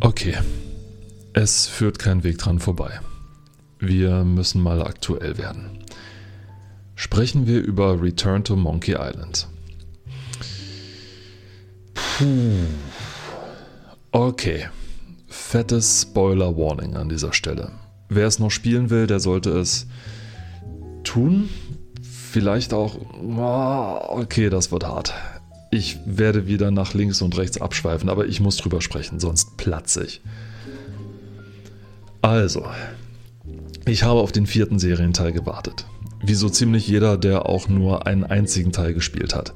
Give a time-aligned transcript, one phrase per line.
[0.00, 0.36] Okay,
[1.32, 3.00] es führt kein Weg dran vorbei.
[3.78, 5.84] Wir müssen mal aktuell werden.
[6.94, 9.48] Sprechen wir über Return to Monkey Island.
[11.94, 12.66] Puh.
[14.10, 14.68] Okay,
[15.28, 17.70] fettes Spoiler Warning an dieser Stelle.
[18.08, 19.86] Wer es noch spielen will, der sollte es
[21.04, 21.48] tun.
[22.38, 22.94] Vielleicht auch.
[23.36, 25.12] Oh, okay, das wird hart.
[25.72, 30.04] Ich werde wieder nach links und rechts abschweifen, aber ich muss drüber sprechen, sonst platze
[30.04, 30.20] ich.
[32.22, 32.64] Also,
[33.86, 35.86] ich habe auf den vierten Serienteil gewartet.
[36.22, 39.52] Wie so ziemlich jeder, der auch nur einen einzigen Teil gespielt hat.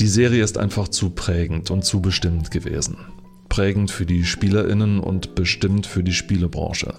[0.00, 2.96] Die Serie ist einfach zu prägend und zu bestimmend gewesen.
[3.48, 6.92] Prägend für die SpielerInnen und bestimmt für die Spielebranche.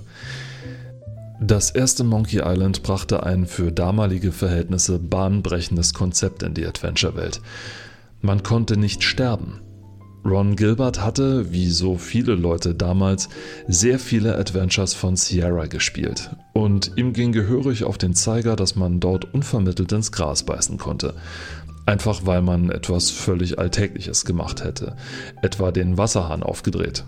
[1.44, 7.42] Das erste Monkey Island brachte ein für damalige Verhältnisse bahnbrechendes Konzept in die Adventure-Welt.
[8.22, 9.60] Man konnte nicht sterben.
[10.24, 13.28] Ron Gilbert hatte, wie so viele Leute damals,
[13.68, 19.00] sehr viele Adventures von Sierra gespielt und ihm ging gehörig auf den Zeiger, dass man
[19.00, 21.16] dort unvermittelt ins Gras beißen konnte.
[21.88, 24.96] Einfach weil man etwas völlig Alltägliches gemacht hätte,
[25.42, 27.04] etwa den Wasserhahn aufgedreht.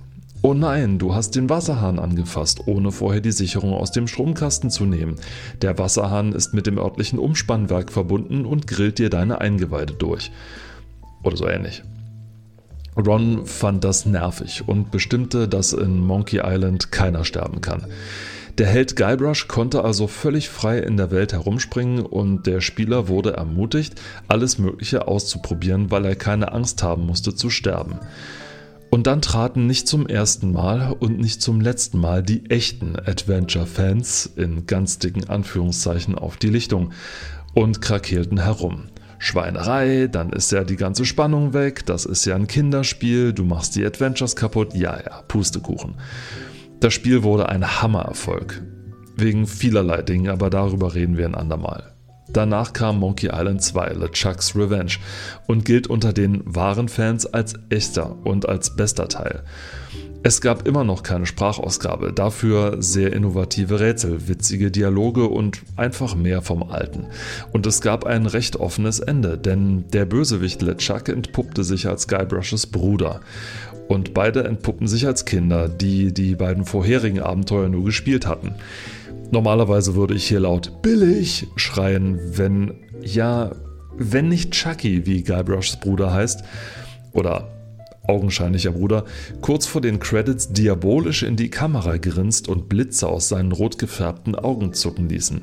[0.46, 4.84] Oh nein, du hast den Wasserhahn angefasst, ohne vorher die Sicherung aus dem Stromkasten zu
[4.84, 5.16] nehmen.
[5.62, 10.34] Der Wasserhahn ist mit dem örtlichen Umspannwerk verbunden und grillt dir deine Eingeweide durch.
[11.24, 11.82] Oder so ähnlich.
[12.98, 17.88] Ron fand das nervig und bestimmte, dass in Monkey Island keiner sterben kann.
[18.58, 23.32] Der Held Guybrush konnte also völlig frei in der Welt herumspringen und der Spieler wurde
[23.32, 23.96] ermutigt,
[24.28, 28.02] alles Mögliche auszuprobieren, weil er keine Angst haben musste zu sterben.
[28.94, 34.34] Und dann traten nicht zum ersten Mal und nicht zum letzten Mal die echten Adventure-Fans
[34.36, 36.92] in ganz dicken Anführungszeichen auf die Lichtung
[37.56, 38.90] und krakelten herum.
[39.18, 43.76] Schweinerei, dann ist ja die ganze Spannung weg, das ist ja ein Kinderspiel, du machst
[43.76, 45.96] die Adventures kaputt, ja, ja, Pustekuchen.
[46.80, 48.62] Das Spiel wurde ein Hammererfolg.
[49.16, 51.93] Wegen vielerlei Dingen, aber darüber reden wir ein andermal.
[52.29, 54.94] Danach kam Monkey Island 2, LeChuck's Revenge
[55.47, 59.44] und gilt unter den wahren Fans als echter und als bester Teil.
[60.25, 66.41] Es gab immer noch keine Sprachausgabe, dafür sehr innovative Rätsel, witzige Dialoge und einfach mehr
[66.41, 67.07] vom Alten.
[67.51, 72.67] Und es gab ein recht offenes Ende, denn der Bösewicht LeChuck entpuppte sich als Guybrushes
[72.67, 73.19] Bruder.
[73.90, 78.55] Und beide entpuppen sich als Kinder, die die beiden vorherigen Abenteuer nur gespielt hatten.
[79.31, 83.56] Normalerweise würde ich hier laut billig schreien, wenn, ja,
[83.97, 86.44] wenn nicht Chucky, wie Guybrushs Bruder heißt,
[87.13, 87.50] oder
[88.07, 89.06] augenscheinlicher Bruder,
[89.41, 94.35] kurz vor den Credits diabolisch in die Kamera grinst und Blitze aus seinen rot gefärbten
[94.35, 95.41] Augen zucken ließen.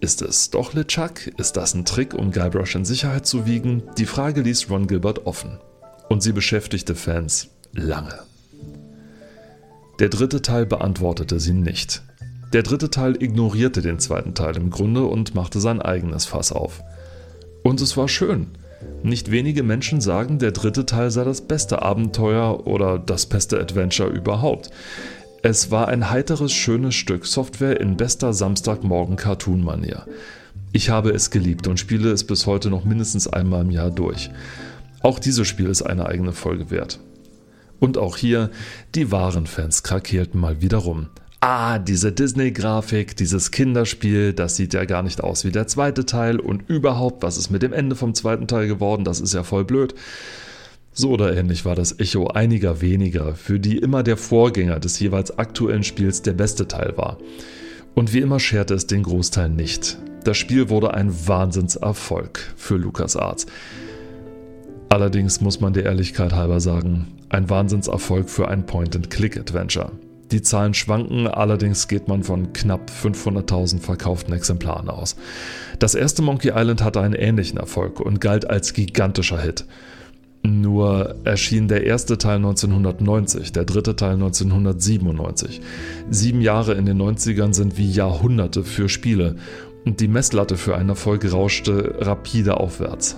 [0.00, 1.28] Ist es doch LeChuck?
[1.38, 3.84] Ist das ein Trick, um Guybrush in Sicherheit zu wiegen?
[3.98, 5.58] Die Frage ließ Ron Gilbert offen.
[6.08, 8.18] Und sie beschäftigte Fans lange.
[10.00, 12.02] Der dritte Teil beantwortete sie nicht.
[12.52, 16.82] Der dritte Teil ignorierte den zweiten Teil im Grunde und machte sein eigenes Fass auf.
[17.62, 18.48] Und es war schön.
[19.02, 24.10] Nicht wenige Menschen sagen, der dritte Teil sei das beste Abenteuer oder das beste Adventure
[24.10, 24.70] überhaupt.
[25.42, 30.06] Es war ein heiteres, schönes Stück Software in bester Samstagmorgen-Cartoon-Manier.
[30.72, 34.30] Ich habe es geliebt und spiele es bis heute noch mindestens einmal im Jahr durch.
[35.00, 37.00] Auch dieses Spiel ist eine eigene Folge wert.
[37.80, 38.50] Und auch hier,
[38.94, 41.08] die wahren Fans krakelten mal wieder rum
[41.42, 46.38] ah, diese Disney-Grafik, dieses Kinderspiel, das sieht ja gar nicht aus wie der zweite Teil
[46.38, 49.64] und überhaupt, was ist mit dem Ende vom zweiten Teil geworden, das ist ja voll
[49.64, 49.94] blöd.
[50.92, 55.36] So oder ähnlich war das Echo einiger weniger, für die immer der Vorgänger des jeweils
[55.36, 57.18] aktuellen Spiels der beste Teil war.
[57.94, 59.98] Und wie immer scherte es den Großteil nicht.
[60.24, 63.46] Das Spiel wurde ein Wahnsinnserfolg für LucasArts.
[64.90, 69.90] Allerdings muss man der Ehrlichkeit halber sagen, ein Wahnsinnserfolg für ein Point-and-Click-Adventure.
[70.32, 75.14] Die Zahlen schwanken, allerdings geht man von knapp 500.000 verkauften Exemplaren aus.
[75.78, 79.66] Das erste Monkey Island hatte einen ähnlichen Erfolg und galt als gigantischer Hit.
[80.42, 85.60] Nur erschien der erste Teil 1990, der dritte Teil 1997.
[86.10, 89.36] Sieben Jahre in den 90ern sind wie Jahrhunderte für Spiele
[89.84, 93.16] und die Messlatte für einen Erfolg rauschte rapide aufwärts.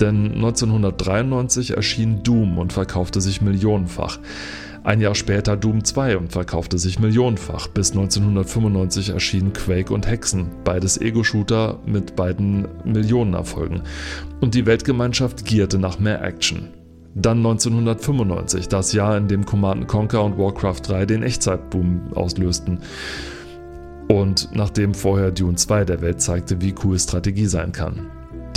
[0.00, 4.18] Denn 1993 erschien Doom und verkaufte sich millionenfach.
[4.84, 7.68] Ein Jahr später Doom 2 und verkaufte sich millionenfach.
[7.68, 13.82] Bis 1995 erschienen Quake und Hexen, beides Ego-Shooter mit beiden Millionenerfolgen.
[14.40, 16.68] Und die Weltgemeinschaft gierte nach mehr Action.
[17.14, 22.78] Dann 1995, das Jahr, in dem Command Conquer und Warcraft 3 den Echtzeitboom auslösten.
[24.08, 28.06] Und nachdem vorher Dune 2 der Welt zeigte, wie cool Strategie sein kann.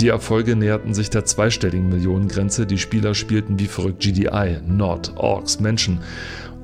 [0.02, 5.60] Die Erfolge näherten sich der zweistelligen Millionengrenze, die Spieler spielten wie verrückt GDI, Nord, Orks,
[5.60, 6.00] Menschen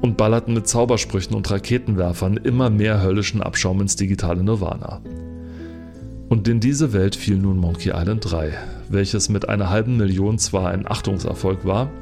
[0.00, 5.02] und ballerten mit Zaubersprüchen und Raketenwerfern immer mehr höllischen Abschaum ins digitale Nirvana.
[6.28, 8.54] Und in diese Welt fiel nun Monkey Island 3,
[8.88, 11.92] welches mit einer halben Million zwar ein Achtungserfolg war,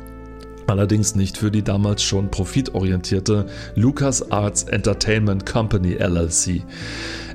[0.66, 3.44] allerdings nicht für die damals schon profitorientierte
[3.74, 6.62] LucasArts Entertainment Company LLC.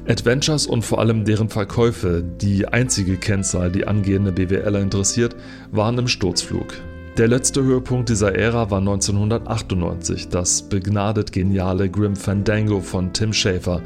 [0.08, 5.36] Adventures und vor allem deren Verkäufe, die einzige Kennzahl, die angehende BWLer interessiert,
[5.72, 6.74] waren im Sturzflug.
[7.18, 13.82] Der letzte Höhepunkt dieser Ära war 1998, das begnadet geniale Grim Fandango von Tim Schafer,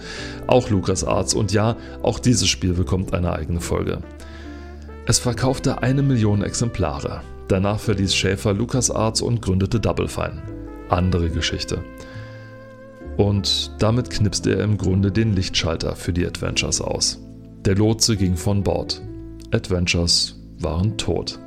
[0.47, 3.99] auch LucasArts und ja, auch dieses Spiel bekommt eine eigene Folge.
[5.07, 7.21] Es verkaufte eine Million Exemplare.
[7.47, 10.41] Danach verließ Schafer LucasArts und gründete Double Fine.
[10.89, 11.83] Andere Geschichte.
[13.17, 17.21] Und damit knipste er im Grunde den Lichtschalter für die Adventures aus.
[17.65, 19.01] Der Lotse ging von Bord.
[19.51, 21.39] Adventures waren tot.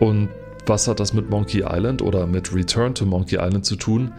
[0.00, 0.28] Und
[0.66, 4.12] was hat das mit Monkey Island oder mit Return to Monkey Island zu tun?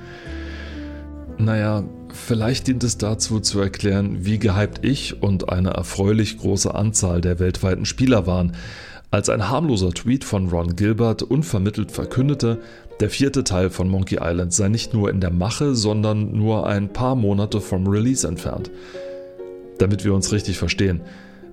[1.38, 1.84] Naja,
[2.14, 7.40] vielleicht dient es dazu zu erklären, wie gehypt ich und eine erfreulich große Anzahl der
[7.40, 8.54] weltweiten Spieler waren,
[9.14, 12.58] als ein harmloser Tweet von Ron Gilbert unvermittelt verkündete,
[13.00, 16.92] der vierte Teil von Monkey Island sei nicht nur in der Mache, sondern nur ein
[16.92, 18.72] paar Monate vom Release entfernt.
[19.78, 21.02] Damit wir uns richtig verstehen,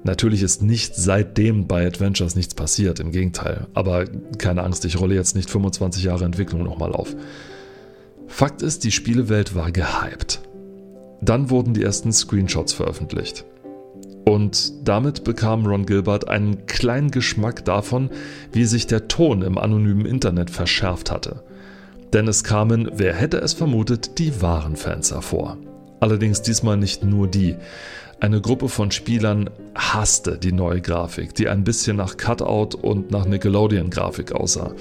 [0.02, 3.66] Natürlich ist nicht seitdem bei Adventures nichts passiert, im Gegenteil.
[3.74, 4.06] Aber
[4.38, 7.14] keine Angst, ich rolle jetzt nicht 25 Jahre Entwicklung nochmal auf.
[8.26, 10.40] Fakt ist, die Spielewelt war gehypt.
[11.20, 13.44] Dann wurden die ersten Screenshots veröffentlicht.
[14.30, 18.10] Und damit bekam Ron Gilbert einen kleinen Geschmack davon,
[18.52, 21.42] wie sich der Ton im anonymen Internet verschärft hatte.
[22.12, 25.58] Denn es kamen, wer hätte es vermutet, die wahren Fans hervor.
[25.98, 27.56] Allerdings diesmal nicht nur die.
[28.20, 33.26] Eine Gruppe von Spielern hasste die neue Grafik, die ein bisschen nach Cutout und nach
[33.26, 34.76] Nickelodeon-Grafik aussah.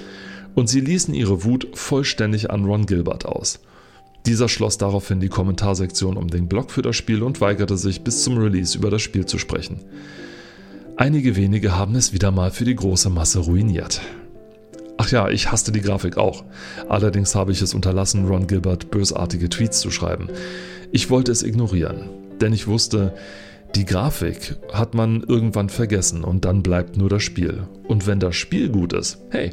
[0.53, 3.59] Und sie ließen ihre Wut vollständig an Ron Gilbert aus.
[4.25, 8.23] Dieser schloss daraufhin die Kommentarsektion um den Blog für das Spiel und weigerte sich bis
[8.23, 9.79] zum Release über das Spiel zu sprechen.
[10.97, 14.01] Einige wenige haben es wieder mal für die große Masse ruiniert.
[14.97, 16.43] Ach ja, ich hasste die Grafik auch.
[16.89, 20.27] Allerdings habe ich es unterlassen, Ron Gilbert bösartige Tweets zu schreiben.
[20.91, 22.09] Ich wollte es ignorieren
[22.41, 23.13] denn ich wusste,
[23.75, 27.63] die Grafik hat man irgendwann vergessen und dann bleibt nur das Spiel.
[27.87, 29.51] Und wenn das Spiel gut ist, hey,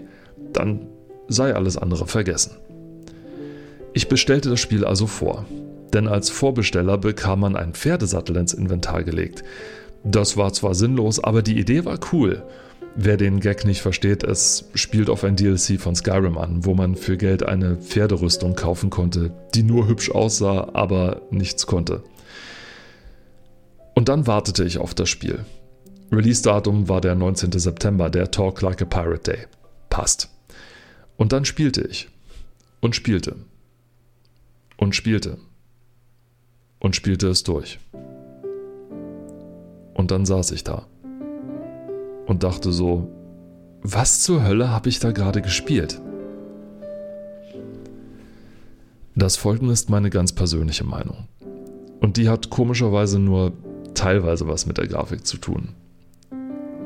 [0.53, 0.87] dann
[1.29, 2.57] sei alles andere vergessen.
[3.97, 5.47] Ich bestellte das Spiel also vor,
[5.95, 9.43] denn als Vorbesteller bekam man einen Pferdesattel ins Inventar gelegt.
[10.05, 12.43] Das war zwar sinnlos, aber die Idee war cool.
[12.95, 16.95] Wer den Gag nicht versteht, es spielt auf ein DLC von Skyrim an, wo man
[16.95, 22.03] für Geld eine Pferderüstung kaufen konnte, die nur hübsch aussah, aber nichts konnte.
[23.95, 25.47] Und dann wartete ich auf das Spiel.
[26.13, 27.51] Release-Datum war der 19.
[27.53, 29.47] September, der Talk Like a Pirate Day.
[29.89, 30.29] Passt.
[31.17, 32.11] Und dann spielte ich.
[32.81, 33.37] Und spielte.
[34.77, 35.39] Und spielte.
[36.79, 37.79] Und spielte es durch.
[39.95, 40.87] Und dann saß ich da.
[42.27, 43.09] Und dachte so,
[43.83, 46.01] was zur Hölle habe ich da gerade gespielt?
[49.15, 51.29] Das folgende ist meine ganz persönliche Meinung.
[52.01, 53.53] Und die hat komischerweise nur
[53.95, 55.71] teilweise was mit der Grafik zu tun.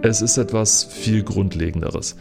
[0.02, 2.16] Es ist etwas viel Grundlegenderes.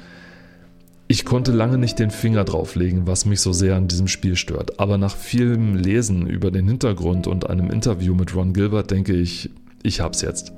[1.11, 4.79] Ich konnte lange nicht den Finger drauflegen, was mich so sehr an diesem Spiel stört,
[4.79, 9.49] aber nach vielem Lesen über den Hintergrund und einem Interview mit Ron Gilbert denke ich,
[9.81, 10.53] ich hab's jetzt.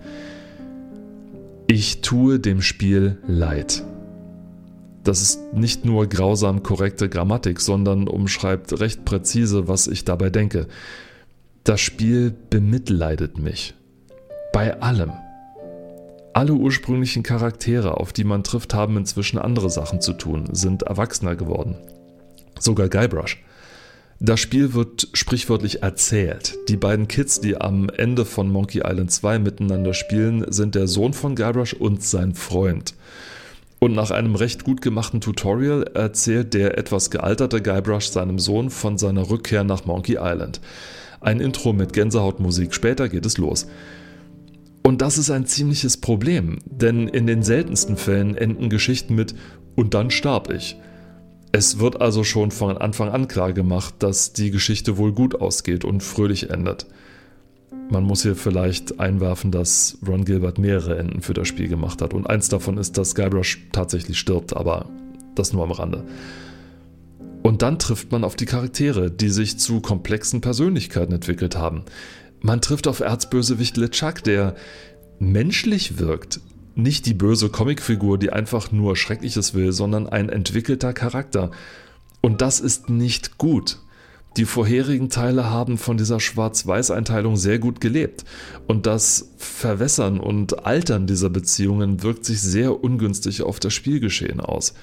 [1.68, 3.86] Ich tue dem Spiel leid.
[5.06, 10.68] Das ist nicht nur grausam korrekte Grammatik, sondern umschreibt recht präzise, was ich dabei denke.
[11.64, 13.74] Das Spiel bemitleidet mich.
[14.52, 15.14] Bei allem.
[16.34, 21.36] Alle ursprünglichen Charaktere, auf die man trifft, haben inzwischen andere Sachen zu tun, sind erwachsener
[21.36, 21.76] geworden.
[22.58, 23.44] Sogar Guybrush.
[24.20, 26.58] Das Spiel wird sprichwörtlich erzählt.
[26.70, 31.14] Die beiden Kids, die am Ende von Monkey Island 2 miteinander spielen, sind der Sohn
[31.14, 32.94] von Guybrush und sein Freund.
[33.80, 38.98] Und nach einem recht gut gemachten Tutorial erzählt der etwas gealterte Guybrush seinem Sohn von
[38.98, 40.62] seiner Rückkehr nach Monkey Island.
[41.20, 43.68] Ein Intro mit Gänsehautmusik, später geht es los.
[44.84, 49.36] Und das ist ein ziemliches Problem, denn in den seltensten Fällen enden Geschichten mit
[49.76, 50.78] und dann starb ich.
[51.52, 55.84] Es wird also schon von Anfang an klar gemacht, dass die Geschichte wohl gut ausgeht
[55.84, 56.88] und fröhlich endet.
[57.90, 62.14] Man muss hier vielleicht einwerfen, dass Ron Gilbert mehrere Enden für das Spiel gemacht hat
[62.14, 64.90] und eins davon ist, dass Guybrush tatsächlich stirbt, aber
[65.36, 66.06] das nur am Rande.
[67.44, 71.84] Und dann trifft man auf die Charaktere, die sich zu komplexen Persönlichkeiten entwickelt haben.
[72.42, 74.56] Man trifft auf Erzbösewicht LeChuck, der
[75.20, 76.42] menschlich wirkt,
[76.76, 81.52] nicht die böse Comicfigur, die einfach nur Schreckliches will, sondern ein entwickelter Charakter.
[82.22, 83.78] Und das ist nicht gut.
[84.38, 88.24] Die vorherigen Teile haben von dieser Schwarz-Weiß-Einteilung sehr gut gelebt.
[88.66, 94.74] Und das Verwässern und Altern dieser Beziehungen wirkt sich sehr ungünstig auf das Spielgeschehen aus.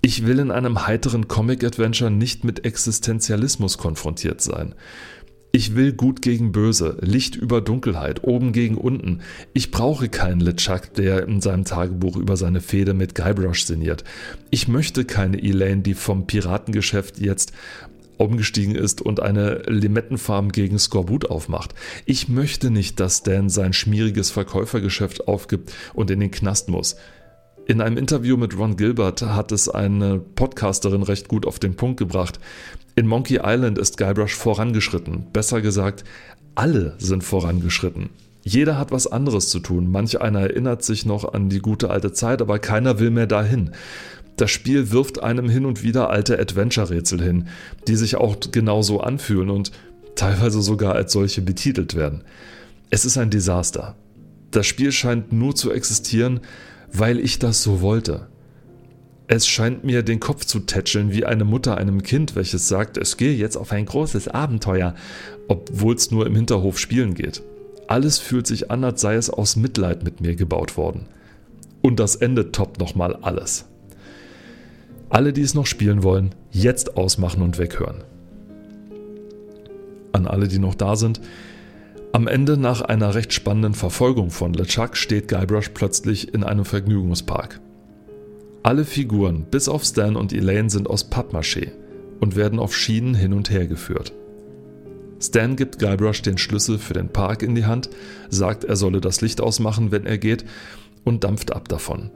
[0.00, 4.74] Ich will in einem heiteren Comic-Adventure nicht mit Existenzialismus konfrontiert sein.
[5.56, 9.20] Ich will gut gegen böse, Licht über Dunkelheit, oben gegen unten.
[9.54, 14.04] Ich brauche keinen LeChuck, der in seinem Tagebuch über seine Fehde mit Guybrush sinniert.
[14.50, 17.54] Ich möchte keine Elaine, die vom Piratengeschäft jetzt
[18.18, 21.74] umgestiegen ist und eine Limettenfarm gegen Skorbut aufmacht.
[22.04, 26.96] Ich möchte nicht, dass Dan sein schmieriges Verkäufergeschäft aufgibt und in den Knast muss.
[27.68, 31.98] In einem Interview mit Ron Gilbert hat es eine Podcasterin recht gut auf den Punkt
[31.98, 32.38] gebracht.
[32.94, 35.26] In Monkey Island ist Guybrush vorangeschritten.
[35.32, 36.04] Besser gesagt,
[36.54, 38.10] alle sind vorangeschritten.
[38.44, 39.90] Jeder hat was anderes zu tun.
[39.90, 43.72] Manch einer erinnert sich noch an die gute alte Zeit, aber keiner will mehr dahin.
[44.36, 47.48] Das Spiel wirft einem hin und wieder alte Adventure-Rätsel hin,
[47.88, 49.72] die sich auch genauso anfühlen und
[50.14, 52.22] teilweise sogar als solche betitelt werden.
[52.90, 53.96] Es ist ein Desaster.
[54.52, 56.40] Das Spiel scheint nur zu existieren,
[56.92, 58.28] weil ich das so wollte.
[59.28, 63.16] Es scheint mir den Kopf zu tätscheln wie eine Mutter einem Kind, welches sagt, es
[63.16, 64.94] gehe jetzt auf ein großes Abenteuer,
[65.48, 67.42] obwohl es nur im Hinterhof spielen geht.
[67.88, 71.06] Alles fühlt sich an, als sei es aus Mitleid mit mir gebaut worden.
[71.82, 73.66] Und das Ende toppt nochmal alles.
[75.08, 78.02] Alle, die es noch spielen wollen, jetzt ausmachen und weghören.
[80.12, 81.20] An alle, die noch da sind,
[82.16, 87.60] am Ende nach einer recht spannenden Verfolgung von LeChuck steht Guybrush plötzlich in einem Vergnügungspark.
[88.62, 91.72] Alle Figuren, bis auf Stan und Elaine, sind aus Pappmaché
[92.18, 94.14] und werden auf Schienen hin und her geführt.
[95.20, 97.90] Stan gibt Guybrush den Schlüssel für den Park in die Hand,
[98.30, 100.46] sagt, er solle das Licht ausmachen, wenn er geht,
[101.04, 102.10] und dampft ab davon.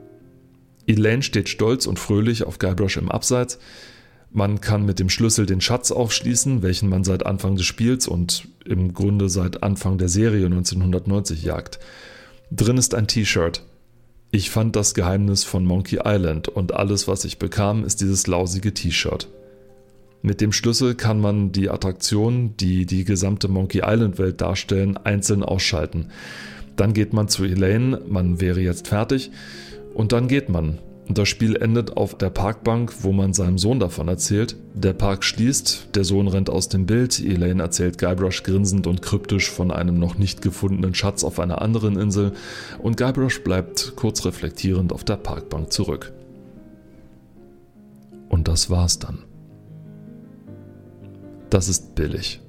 [0.87, 3.59] Elaine steht stolz und fröhlich auf Guybrush im Abseits.
[4.33, 8.47] Man kann mit dem Schlüssel den Schatz aufschließen, welchen man seit Anfang des Spiels und
[8.63, 11.79] im Grunde seit Anfang der Serie 1990 jagt.
[12.49, 13.63] Drin ist ein T-Shirt.
[14.31, 18.73] Ich fand das Geheimnis von Monkey Island und alles, was ich bekam, ist dieses lausige
[18.73, 19.27] T-Shirt.
[20.21, 25.43] Mit dem Schlüssel kann man die Attraktionen, die die gesamte Monkey Island Welt darstellen, einzeln
[25.43, 26.07] ausschalten.
[26.77, 29.31] Dann geht man zu Elaine, man wäre jetzt fertig,
[29.93, 30.77] und dann geht man.
[31.11, 34.55] Und das Spiel endet auf der Parkbank, wo man seinem Sohn davon erzählt.
[34.73, 39.51] Der Park schließt, der Sohn rennt aus dem Bild, Elaine erzählt Guybrush grinsend und kryptisch
[39.51, 42.31] von einem noch nicht gefundenen Schatz auf einer anderen Insel
[42.79, 46.13] und Guybrush bleibt kurz reflektierend auf der Parkbank zurück.
[48.29, 49.19] Und das war's dann.
[51.49, 52.39] Das ist billig.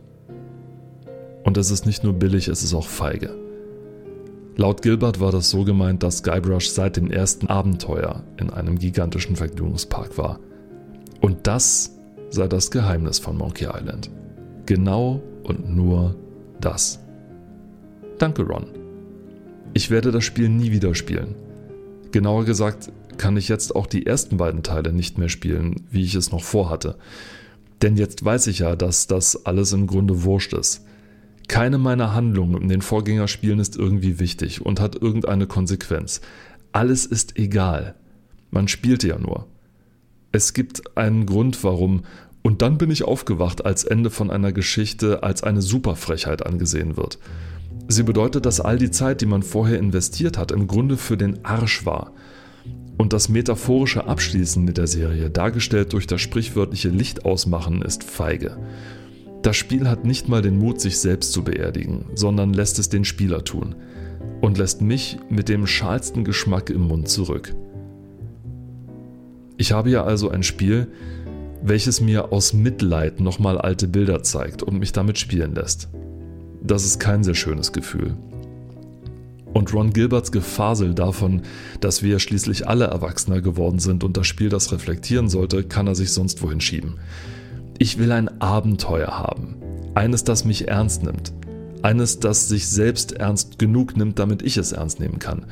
[1.42, 3.41] Und es ist nicht nur billig, es ist auch feige.
[4.62, 9.34] Laut Gilbert war das so gemeint, dass Guybrush seit dem ersten Abenteuer in einem gigantischen
[9.34, 10.38] Vergnügungspark war.
[11.20, 11.96] Und das
[12.30, 14.08] sei das Geheimnis von Monkey Island.
[14.66, 16.14] Genau und nur
[16.60, 17.00] das.
[18.18, 18.66] Danke, Ron.
[19.74, 21.34] Ich werde das Spiel nie wieder spielen.
[22.12, 26.14] Genauer gesagt kann ich jetzt auch die ersten beiden Teile nicht mehr spielen, wie ich
[26.14, 26.94] es noch vorhatte.
[27.82, 30.84] Denn jetzt weiß ich ja, dass das alles im Grunde wurscht ist.
[31.52, 36.22] Keine meiner Handlungen in den Vorgängerspielen ist irgendwie wichtig und hat irgendeine Konsequenz.
[36.72, 37.94] Alles ist egal.
[38.50, 39.48] Man spielte ja nur.
[40.32, 42.04] Es gibt einen Grund, warum
[42.40, 47.18] und dann bin ich aufgewacht als Ende von einer Geschichte als eine Superfrechheit angesehen wird.
[47.86, 51.44] Sie bedeutet, dass all die Zeit, die man vorher investiert hat, im Grunde für den
[51.44, 52.12] Arsch war.
[52.96, 58.56] Und das metaphorische Abschließen mit der Serie, dargestellt durch das sprichwörtliche Licht ausmachen, ist feige.
[59.42, 63.04] Das Spiel hat nicht mal den Mut, sich selbst zu beerdigen, sondern lässt es den
[63.04, 63.74] Spieler tun
[64.40, 67.52] und lässt mich mit dem schalsten Geschmack im Mund zurück.
[69.56, 70.88] Ich habe ja also ein Spiel,
[71.60, 75.88] welches mir aus Mitleid nochmal alte Bilder zeigt und mich damit spielen lässt.
[76.62, 78.16] Das ist kein sehr schönes Gefühl.
[79.52, 81.42] Und Ron Gilberts Gefasel davon,
[81.80, 85.94] dass wir schließlich alle Erwachsener geworden sind und das Spiel das reflektieren sollte, kann er
[85.94, 86.94] sich sonst wohin schieben.
[87.78, 89.56] Ich will ein Abenteuer haben.
[89.94, 91.32] Eines, das mich ernst nimmt.
[91.82, 95.46] Eines, das sich selbst ernst genug nimmt, damit ich es ernst nehmen kann.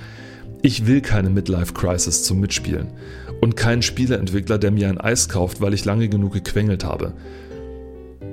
[0.62, 2.88] Ich will keine Midlife Crisis zum Mitspielen.
[3.40, 7.14] Und keinen Spieleentwickler, der mir ein Eis kauft, weil ich lange genug gequengelt habe.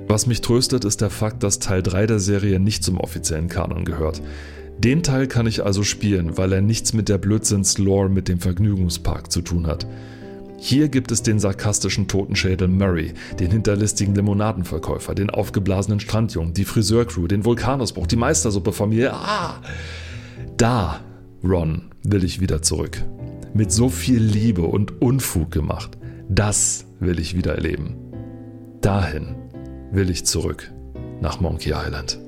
[0.06, 3.84] Was mich tröstet, ist der Fakt, dass Teil 3 der Serie nicht zum offiziellen Kanon
[3.84, 4.22] gehört.
[4.78, 9.30] Den Teil kann ich also spielen, weil er nichts mit der Blödsinns-Lore mit dem Vergnügungspark
[9.32, 9.86] zu tun hat.
[10.60, 17.28] Hier gibt es den sarkastischen Totenschädel Murray, den hinterlistigen Limonadenverkäufer, den aufgeblasenen Strandjungen, die Friseurcrew,
[17.28, 19.12] den Vulkanausbruch, die Meistersuppefamilie.
[19.12, 19.62] Ah!
[20.56, 21.00] Da,
[21.44, 23.04] Ron, will ich wieder zurück.
[23.54, 25.96] Mit so viel Liebe und Unfug gemacht.
[26.28, 27.96] Das will ich wieder erleben.
[28.80, 29.36] Dahin
[29.92, 30.72] will ich zurück
[31.20, 32.18] nach Monkey Island.